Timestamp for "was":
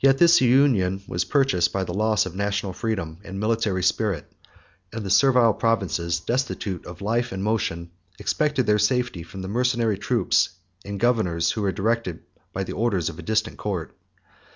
1.06-1.24